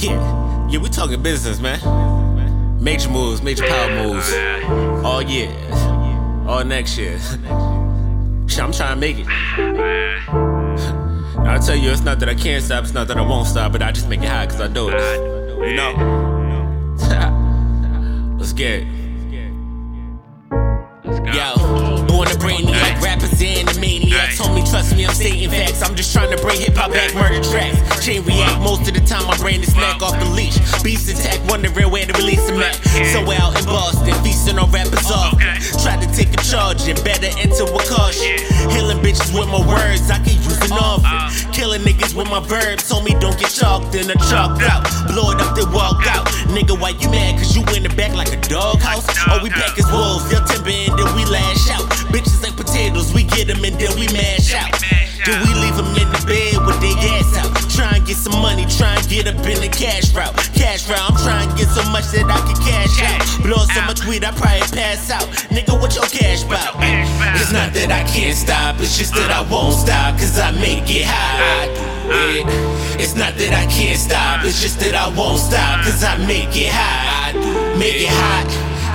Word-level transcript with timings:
Yeah, 0.00 0.68
yeah, 0.68 0.78
we 0.78 0.88
talking 0.88 1.20
business, 1.24 1.58
man. 1.58 1.80
Major 2.80 3.10
moves, 3.10 3.42
major 3.42 3.66
power 3.66 3.90
moves. 3.90 4.32
All 5.04 5.20
year, 5.20 5.50
all 6.46 6.62
next 6.64 6.96
year. 6.96 7.18
Shit, 7.18 8.60
I'm 8.60 8.70
trying 8.70 8.94
to 8.94 8.96
make 8.96 9.18
it. 9.18 9.26
I 11.38 11.58
tell 11.58 11.74
you, 11.74 11.90
it's 11.90 12.02
not 12.02 12.20
that 12.20 12.28
I 12.28 12.36
can't 12.36 12.62
stop, 12.62 12.84
it's 12.84 12.92
not 12.94 13.08
that 13.08 13.16
I 13.16 13.22
won't 13.22 13.48
stop, 13.48 13.72
but 13.72 13.82
I 13.82 13.90
just 13.90 14.08
make 14.08 14.20
it 14.20 14.28
high 14.28 14.46
cause 14.46 14.60
I 14.60 14.68
do 14.68 14.88
it. 14.88 15.00
You 15.68 15.74
know? 15.74 15.94
Let's 18.38 18.52
get 18.52 18.82
it. 18.82 18.86
Yo, 21.34 21.56
born 22.06 22.28
a 22.28 22.38
brainiac, 22.38 22.68
rappers 22.70 22.77
just 26.08 26.16
trying 26.16 26.34
to 26.34 26.42
bring 26.42 26.58
hip 26.60 26.76
hop 26.76 26.90
back, 26.90 27.14
murder 27.14 27.42
tracks. 27.44 27.76
Chain 28.04 28.24
react, 28.24 28.60
most 28.60 28.88
of 28.88 28.94
the 28.94 29.00
time 29.04 29.26
my 29.26 29.36
brain 29.36 29.60
is 29.60 29.72
snack 29.72 30.00
off 30.00 30.16
the 30.18 30.24
leash. 30.32 30.56
Beast 30.82 31.08
attack, 31.08 31.36
wondering 31.50 31.90
where 31.90 32.06
to 32.06 32.12
release 32.16 32.44
them 32.46 32.60
at. 32.60 32.74
So 33.12 33.20
out 33.32 33.58
in 33.58 33.64
Boston, 33.66 34.14
feasting 34.24 34.58
on 34.58 34.70
rappers 34.70 35.10
off. 35.10 35.36
Try 35.82 36.00
to 36.00 36.08
take 36.16 36.32
a 36.32 36.40
charge 36.42 36.88
and 36.88 36.96
better 37.04 37.28
enter 37.38 37.64
a 37.64 37.82
caution. 37.84 38.40
Killing 38.72 38.98
bitches 39.04 39.32
with 39.36 39.48
my 39.48 39.60
words, 39.60 40.08
I 40.10 40.18
can 40.24 40.36
use 40.40 40.60
it 40.64 40.72
often. 40.72 41.52
Killing 41.52 41.82
niggas 41.82 42.14
with 42.16 42.28
my 42.30 42.40
verbs, 42.40 42.88
told 42.88 43.04
me 43.04 43.12
don't 43.20 43.38
get 43.38 43.50
chalked 43.50 43.94
in 43.94 44.08
a 44.08 44.16
chalked 44.32 44.62
out. 44.64 44.88
Blow 45.12 45.32
it 45.32 45.40
up, 45.40 45.56
then 45.56 45.70
walk 45.72 46.06
out. 46.08 46.26
Nigga, 46.54 46.78
why 46.78 46.90
you 46.96 47.10
mad? 47.10 47.36
Cause 47.36 47.54
you 47.54 47.62
in 47.76 47.82
the 47.82 47.92
back 47.92 48.14
like 48.14 48.32
a 48.32 48.40
doghouse? 48.48 49.04
Oh, 49.28 49.40
we 49.42 49.50
back 49.50 49.76
as 49.76 49.90
wolves, 49.92 50.30
timber 50.30 50.72
and 50.72 50.96
then 50.96 51.10
we 51.16 51.24
lash 51.26 51.68
out. 51.70 51.84
Bitches 52.08 52.42
like 52.42 52.56
potatoes, 52.56 53.12
we 53.12 53.24
get 53.24 53.48
them 53.48 53.62
and 53.64 53.76
then 53.76 53.92
we 53.98 54.06
mash 54.08 54.54
out. 54.54 54.72
Do 55.28 55.34
we 55.44 55.52
get 59.08 59.26
up 59.26 59.40
in 59.48 59.58
the 59.60 59.68
cash 59.72 60.12
route. 60.12 60.36
Cash 60.52 60.88
route, 60.88 61.00
I'm 61.00 61.16
trying 61.16 61.48
to 61.48 61.56
get 61.56 61.68
so 61.68 61.82
much 61.90 62.12
that 62.12 62.28
I 62.28 62.38
can 62.44 62.58
cash 62.60 62.94
out. 63.08 63.42
Blow 63.42 63.64
so 63.64 63.80
much 63.88 64.04
weed, 64.04 64.24
I 64.24 64.30
probably 64.32 64.60
pass 64.76 65.10
out. 65.10 65.24
Nigga, 65.48 65.80
what 65.80 65.96
your 65.96 66.04
cash 66.04 66.44
bout? 66.44 66.76
It's 67.40 67.52
not 67.52 67.72
that 67.72 67.90
I 67.90 68.04
can't 68.04 68.36
stop, 68.36 68.76
it's 68.80 68.96
just 68.96 69.14
that 69.14 69.30
I 69.32 69.40
won't 69.50 69.74
stop, 69.74 70.18
cause 70.20 70.38
I 70.38 70.52
make 70.52 70.84
it 70.86 71.08
high. 71.08 71.64
I 71.64 71.66
do 71.72 72.44
it. 72.44 73.00
It's 73.00 73.14
not 73.16 73.34
that 73.36 73.52
I 73.56 73.64
can't 73.72 73.98
stop, 73.98 74.44
it's 74.44 74.60
just 74.60 74.78
that 74.80 74.94
I 74.94 75.08
won't 75.16 75.40
stop, 75.40 75.84
cause 75.84 76.04
I 76.04 76.16
make 76.26 76.54
it 76.54 76.70
high. 76.70 77.32
I 77.32 77.78
make 77.78 78.04
it 78.04 78.12
hot. 78.12 78.48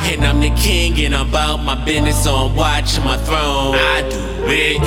And 0.05 0.23
I'm 0.23 0.39
the 0.39 0.51
king, 0.61 0.99
and 1.05 1.15
I'm 1.15 1.29
about 1.29 1.63
my 1.63 1.75
business 1.85 2.23
so 2.23 2.35
I'm 2.35 2.55
watching 2.55 3.03
my 3.03 3.17
throne. 3.17 3.75
I 3.75 4.07
do 4.09 4.32
it. 4.47 4.81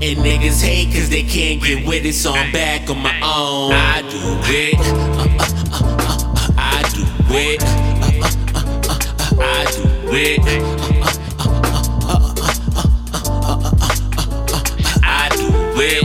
And 0.00 0.18
niggas 0.24 0.62
hate 0.62 0.94
cause 0.94 1.10
they 1.10 1.22
can't 1.22 1.62
get 1.62 1.86
with 1.86 2.04
it, 2.04 2.14
so 2.14 2.32
I'm 2.32 2.52
back 2.52 2.88
on 2.88 2.98
my 2.98 3.14
own. 3.20 3.72
I 3.72 4.02
do 4.02 4.20
it. 4.46 4.78
Uh, 4.78 5.26
uh, 5.34 5.88
uh, 6.32 6.52
I 6.56 6.82
do 6.94 7.04
it. 7.34 7.62
I 9.40 9.64
do 9.74 9.82
it. 10.12 10.40
I 15.02 15.28
do 15.36 15.48
it. 15.80 16.04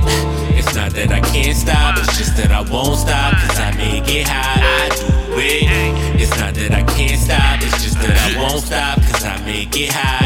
It's 0.57 0.75
not 0.75 0.91
that 0.93 1.11
I 1.11 1.19
can't 1.19 1.55
stop, 1.55 1.97
it's 1.97 2.17
just 2.17 2.35
that 2.37 2.51
I 2.51 2.61
won't 2.71 2.97
stop, 2.99 3.35
cause 3.35 3.59
I 3.59 3.71
make 3.77 4.07
it 4.09 4.27
high. 4.27 4.59
I 4.59 4.89
do 4.89 5.05
it. 5.39 6.21
It's 6.21 6.37
not 6.39 6.53
that 6.55 6.71
I 6.71 6.83
can't 6.83 7.19
stop, 7.19 7.61
it's 7.61 7.83
just 7.83 7.97
that 8.01 8.17
I 8.17 8.39
won't 8.39 8.63
stop, 8.63 8.97
cause 8.97 9.23
I 9.23 9.39
make 9.45 9.75
it 9.75 9.91
high. 9.91 10.22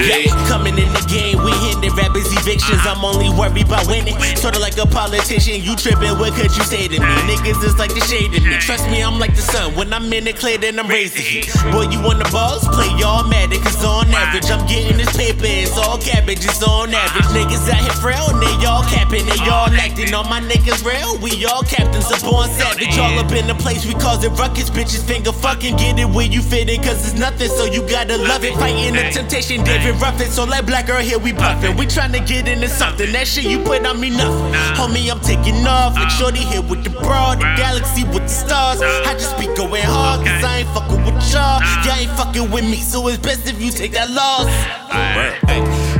Yeah, 0.00 0.30
coming 0.48 0.78
in 0.78 0.88
the 0.92 1.04
game, 1.08 1.42
we 1.44 1.52
hitting 1.64 1.94
rappers 1.94 2.26
evictions. 2.32 2.80
I'm 2.88 3.04
only 3.04 3.28
worried 3.28 3.66
about 3.66 3.86
winning. 3.86 4.16
Sorta 4.36 4.58
like 4.58 4.76
a 4.78 4.86
politician, 4.86 5.62
you 5.62 5.76
tripping, 5.76 6.18
what 6.18 6.32
could 6.34 6.54
you 6.56 6.64
say 6.64 6.88
to 6.88 6.98
me? 6.98 7.14
Niggas 7.28 7.62
is 7.64 7.78
like 7.78 7.92
the 7.94 8.00
shade 8.00 8.32
of 8.34 8.42
me. 8.42 8.56
Trust 8.58 8.88
me, 8.90 9.02
I'm 9.02 9.18
like 9.18 9.34
the 9.36 9.42
sun. 9.42 9.74
When 9.76 9.92
I'm 9.92 10.12
in 10.12 10.24
the 10.24 10.32
clear, 10.32 10.58
then 10.58 10.78
I'm 10.78 10.88
raising 10.88 11.22
heat. 11.22 11.52
Boy, 11.70 11.88
you 11.92 12.00
want 12.00 12.18
the 12.24 12.28
balls? 12.32 12.66
Play 12.68 12.88
y'all 12.98 13.28
mad, 13.28 13.50
cause 13.62 13.84
on 13.84 14.08
average, 14.08 14.50
I'm 14.50 14.66
getting 14.66 14.96
this 14.96 15.14
paper. 15.16 15.44
It's 15.44 15.76
all 15.76 15.98
cabbage, 15.98 16.44
it's 16.44 16.62
on 16.62 16.94
average. 16.94 17.28
Niggas 17.36 17.68
out 17.68 17.82
here 17.82 17.98
frail, 18.00 18.26
and 18.32 18.40
they 18.40 18.66
all 18.66 18.82
capping, 18.88 19.26
they 19.26 19.38
all 19.50 19.68
acting. 19.68 20.14
All 20.14 20.24
my 20.24 20.40
niggas 20.40 20.82
real, 20.84 21.18
we 21.18 21.44
all 21.44 21.62
captains 21.62 22.10
of 22.10 22.22
born 22.24 22.48
savage. 22.50 22.96
All 22.98 23.18
up 23.18 23.30
in 23.32 23.46
the 23.46 23.54
place, 23.54 23.86
we 23.86 23.94
cause 23.94 24.24
it 24.24 24.30
ruckus. 24.40 24.70
Bitches 24.70 25.04
finger 25.04 25.32
fucking, 25.32 25.76
get 25.76 25.98
it 25.98 26.08
where 26.08 26.26
you 26.26 26.40
fit 26.42 26.68
it, 26.68 26.82
cause 26.82 27.04
it's 27.06 27.18
nothing, 27.18 27.48
so 27.48 27.64
you 27.64 27.86
gotta 27.88 28.16
love 28.16 28.44
it. 28.44 28.54
Fighting 28.54 28.94
the 28.94 29.10
temptation, 29.10 29.64
David 29.82 30.00
Ruffin. 30.00 30.30
So 30.30 30.44
like 30.44 30.64
black 30.66 30.86
girl 30.86 31.00
here, 31.00 31.18
we 31.18 31.32
puffin'. 31.32 31.76
We 31.76 31.86
tryna 31.86 32.24
get 32.26 32.46
into 32.46 32.68
something. 32.68 33.10
That 33.12 33.26
shit 33.26 33.44
you 33.44 33.58
put 33.58 33.84
on 33.84 34.00
me 34.00 34.10
nothing. 34.10 34.54
Homie, 34.78 35.10
I'm 35.10 35.18
taking 35.20 35.66
off. 35.66 35.94
Like 35.94 36.06
uh. 36.06 36.10
Shorty 36.10 36.38
here 36.38 36.62
with 36.62 36.84
the 36.84 36.90
broad, 36.90 37.40
the 37.40 37.50
galaxy 37.56 38.04
with 38.04 38.22
the 38.22 38.28
stars. 38.28 38.80
I 38.80 39.14
just 39.14 39.36
be 39.38 39.46
going 39.56 39.82
hard, 39.82 40.24
cause 40.24 40.44
I 40.44 40.58
ain't 40.58 40.68
fucking 40.68 41.04
with 41.04 41.18
y'all. 41.32 41.60
Y'all 41.84 41.98
ain't 41.98 42.10
fucking 42.12 42.50
with 42.50 42.64
me, 42.64 42.76
so 42.76 43.08
it's 43.08 43.18
best 43.18 43.48
if 43.48 43.60
you 43.60 43.72
take 43.72 43.92
that 43.92 44.10
loss. 44.10 44.46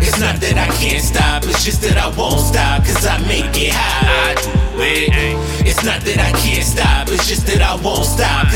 It's 0.01 0.19
not 0.21 0.37
that 0.41 0.59
I 0.59 0.69
can't 0.79 1.03
stop, 1.03 1.43
it's 1.45 1.65
just 1.65 1.83
that 1.83 1.97
I 1.97 2.07
won't 2.17 2.41
stop, 2.41 2.85
cause 2.85 3.07
I 3.07 3.19
make 3.27 3.51
it 3.57 3.73
high. 3.73 4.31
I 4.31 4.35
do 4.35 4.51
it. 4.83 5.67
It's 5.67 5.83
not 5.85 6.03
that 6.03 6.19
I 6.19 6.31
can't 6.39 6.65
stop, 6.65 7.09
it's 7.09 7.27
just 7.27 7.47
that 7.47 7.63
I 7.63 7.75
won't 7.83 8.05
stop, 8.05 8.47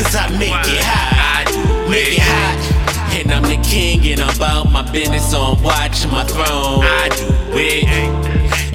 phone. 6.37 6.85
I 6.85 7.09
do 7.17 7.25
it. 7.57 7.85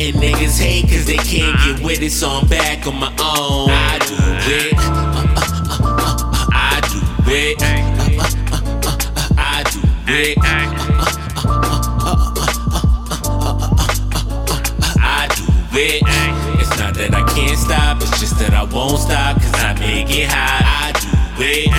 And 0.02 0.16
niggas 0.16 0.58
hate 0.58 0.88
cause 0.90 1.06
they 1.06 1.16
can't 1.16 1.56
get 1.62 1.84
with 1.84 2.02
it, 2.02 2.10
so 2.10 2.28
I'm 2.28 2.46
back 2.48 2.86
on 2.86 2.96
my 2.98 3.12
own. 3.22 3.70
I 3.70 3.98
do 4.02 4.16
it. 4.50 4.74
I 6.52 6.80
do 6.90 6.98
it. 7.30 7.62
I 9.38 9.62
do 9.70 9.80
it. 10.08 10.38
I 14.98 15.28
do 15.36 15.44
it. 15.78 16.02
It's 16.60 16.74
not 16.78 16.94
that 16.94 17.14
I 17.14 17.22
can't 17.34 17.58
stop, 17.58 18.02
it's 18.02 18.18
just 18.18 18.38
that 18.40 18.54
I 18.54 18.64
won't 18.64 18.98
stop, 18.98 19.40
cause 19.40 19.54
I 19.54 19.74
make 19.78 20.10
it 20.10 20.28
hot. 20.28 20.64
I 20.66 20.92
do 20.98 21.08
it. 21.44 21.70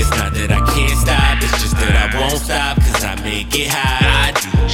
It's 0.00 0.10
not 0.10 0.34
that 0.34 0.50
I 0.50 0.60
can't 0.74 0.98
stop, 0.98 1.42
it's 1.42 1.62
just 1.62 1.76
that 1.76 1.94
I 1.94 2.18
won't 2.18 2.40
stop, 2.42 2.76
cause 2.78 3.04
I 3.04 3.14
make 3.22 3.54
it 3.54 3.68
hot. 3.68 3.97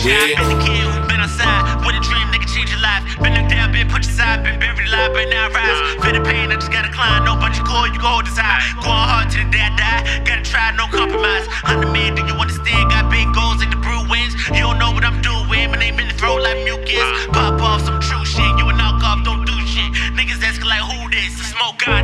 I 0.04 0.12
Yeah, 0.12 0.36
been 0.36 0.52
the 0.52 0.60
kid 0.60 0.84
who 0.84 1.00
been 1.08 1.24
outside 1.24 1.80
with 1.80 1.96
a 1.96 2.02
dream, 2.04 2.28
nigga, 2.28 2.44
change 2.44 2.68
your 2.68 2.84
life. 2.84 3.00
Been 3.24 3.32
knocked 3.32 3.48
down, 3.48 3.72
been 3.72 3.88
put 3.88 4.04
aside, 4.04 4.44
been 4.44 4.60
buried 4.60 4.84
alive, 4.84 5.16
but 5.16 5.32
now 5.32 5.48
I 5.48 5.56
rise. 5.56 5.80
Feel 6.04 6.12
the 6.12 6.20
pain, 6.20 6.52
I 6.52 6.60
just 6.60 6.68
gotta 6.68 6.92
climb. 6.92 7.24
No 7.24 7.40
bunch 7.40 7.56
of 7.56 7.64
core, 7.64 7.88
you 7.88 7.96
can 7.96 8.04
hold 8.04 8.28
this 8.28 8.36
high. 8.36 8.60
Going 8.84 9.00
hard 9.00 9.32
till 9.32 9.40
the 9.40 9.48
day 9.48 9.64
I 9.64 9.72
die. 9.72 10.04
Gotta 10.28 10.44
try, 10.44 10.76
no 10.76 10.92
compromise. 10.92 11.48
I'm 11.64 11.80
the 11.80 11.88
man, 11.88 12.12
do 12.12 12.20
you 12.20 12.36
understand? 12.36 12.92
Got 12.92 13.08
big 13.08 13.32
goals 13.32 13.64
like 13.64 13.72
the 13.72 13.80
Bruins. 13.80 14.36
You 14.52 14.68
don't 14.68 14.76
know 14.76 14.92
what 14.92 15.08
I'm 15.08 15.24
doing. 15.24 15.72
My 15.72 15.80
name 15.80 15.96
in 15.96 16.12
the 16.12 16.16
throat 16.20 16.44
like 16.44 16.60
mucus. 16.68 17.08
Pop 17.32 17.56
off 17.64 17.80
some 17.88 17.96
true 17.96 18.28
shit. 18.28 18.44
You 18.60 18.68
a 18.68 18.76
knockoff, 18.76 19.24
don't 19.24 19.48
do 19.48 19.56
shit. 19.64 19.88
Niggas 20.12 20.44
asking 20.44 20.68
like 20.68 20.84
who 20.84 21.08
this? 21.08 21.32
The 21.40 21.48
smoke 21.48 21.80
gun, 21.80 22.03